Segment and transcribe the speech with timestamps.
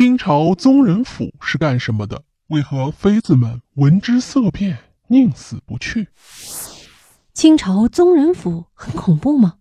[0.00, 2.22] 清朝宗人府是干什么的？
[2.46, 6.08] 为何妃子们闻之色变，宁死不去？
[7.34, 9.56] 清朝宗人府很恐怖吗？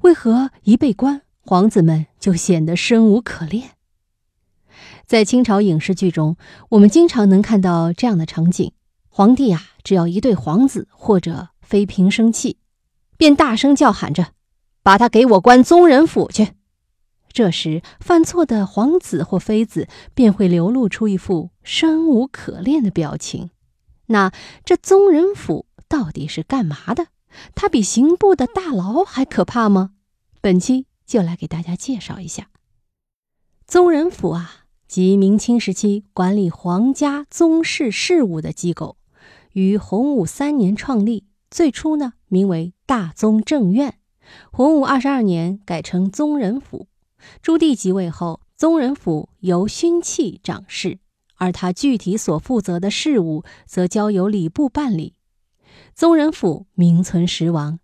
[0.00, 3.76] 为何一被关，皇子们就显得生无可恋？
[5.06, 6.36] 在清朝影视剧中，
[6.70, 8.72] 我们经常能看到这样的场景：
[9.08, 12.58] 皇帝啊，只要一对皇子或者妃嫔生气，
[13.16, 14.32] 便大声叫喊着
[14.82, 16.48] ：“把他给我关宗人府去！”
[17.36, 23.50] 这时，犯错的皇子或妃子便会流露出一副生无可恋的表情。
[24.06, 24.32] 那
[24.64, 27.08] 这宗人府到底是干嘛的？
[27.54, 29.90] 它比刑部的大牢还可怕吗？
[30.40, 32.48] 本期就来给大家介绍一下
[33.66, 38.96] 宗人府啊，即明清时期管理皇家宗室事务的机构，
[39.52, 43.98] 于洪武三年创立，最初呢名为大宗正院，
[44.50, 46.86] 洪武二十二年改成宗人府。
[47.42, 50.98] 朱棣即位后，宗人府由勋戚掌事，
[51.36, 55.14] 而他具体所负责的事务则交由礼部办理。
[55.94, 57.78] 宗人府名存实亡。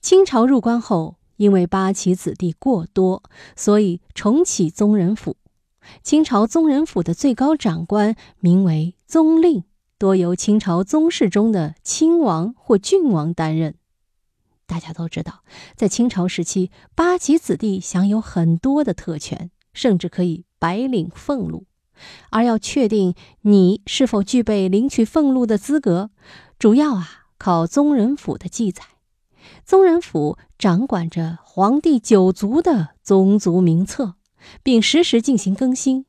[0.00, 3.22] 清朝入关后，因为八旗子弟过多，
[3.56, 5.36] 所以重启宗人府。
[6.02, 9.64] 清朝宗人府的最高长官名为宗令，
[9.98, 13.74] 多由清朝宗室中的亲王或郡王担任。
[14.74, 15.44] 大家都知道，
[15.76, 21.66] 在清朝时期，八旗子弟享有很多的特权，甚至可以白领俸禄。
[22.30, 26.10] 而要确定你是否具备领取俸禄的资格，
[26.58, 28.82] 主要啊靠宗人府的记载。
[29.64, 34.16] 宗人府掌管着皇帝九族的宗族名册，
[34.64, 36.06] 并实时进行更新。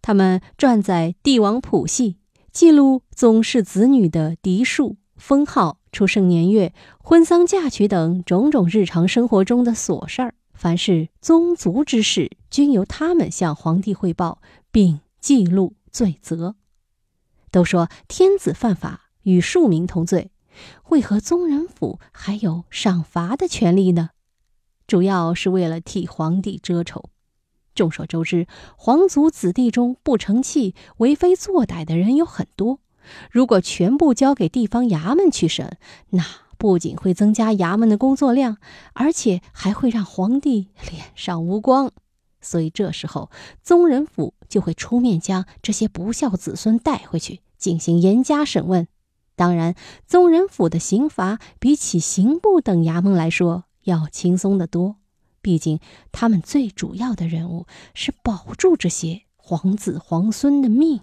[0.00, 2.16] 他们撰载帝王谱系，
[2.50, 5.80] 记录宗室子女的嫡庶、封号。
[5.96, 16.54] 出生年月、婚丧嫁娶等种种日常生活中的琐事儿，凡是宗族之事，均由他们向皇帝汇报，并记录罪责。
[17.50, 20.32] 都说天子犯法与庶民同罪，
[20.90, 24.10] 为何宗人府还有赏罚的权利呢？
[24.86, 27.08] 主要是为了替皇帝遮丑。
[27.74, 28.46] 众所周知，
[28.76, 32.80] 皇族子弟中不成器、为非作歹的人有很多。
[33.30, 35.76] 如果全部交给地方衙门去审，
[36.10, 36.24] 那
[36.58, 38.56] 不仅会增加衙门的工作量，
[38.94, 41.92] 而且还会让皇帝脸上无光。
[42.40, 43.30] 所以这时候，
[43.62, 48.86] 宗人府就会出面将这些不孝子孙带回去进行严加审问。
[49.34, 49.74] 当然，
[50.06, 54.96] 宗人府的刑罚比起刑部等衙门来说要轻松得多，
[55.42, 55.80] 毕竟
[56.12, 61.00] 他们最主要的任务是保住这些皇子皇孙的命。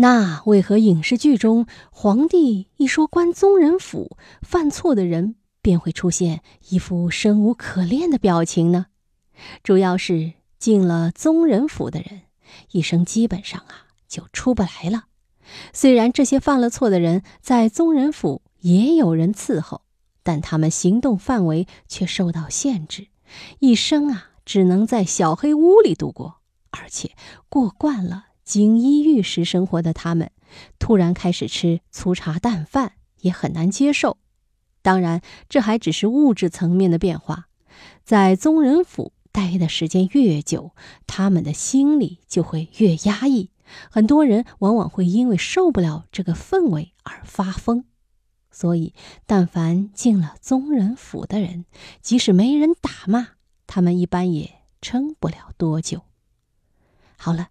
[0.00, 6.40] 那为何影视剧中皇帝一说关宗人府，犯错的人便会出现
[6.70, 8.86] 一副生无可恋的表情呢？
[9.62, 12.22] 主要是进了宗人府的人，
[12.70, 15.04] 一生基本上啊就出不来了。
[15.74, 19.82] 虽然这些犯了错的人在宗人府也有人伺候，
[20.22, 23.08] 但他们行动范围却受到限制，
[23.58, 26.36] 一生啊只能在小黑屋里度过，
[26.70, 27.10] 而且
[27.50, 28.28] 过惯了。
[28.50, 30.32] 锦衣玉食生活的他们，
[30.80, 34.18] 突然开始吃粗茶淡饭，也很难接受。
[34.82, 37.46] 当然，这还只是物质层面的变化。
[38.02, 40.72] 在宗人府待的时间越久，
[41.06, 43.50] 他们的心里就会越压抑。
[43.88, 47.84] 很多人往往会因为受不了这个氛围而发疯。
[48.50, 48.92] 所以，
[49.26, 51.66] 但凡进了宗人府的人，
[52.02, 53.28] 即使没人打骂，
[53.68, 54.50] 他们一般也
[54.82, 56.02] 撑不了多久。
[57.16, 57.50] 好了。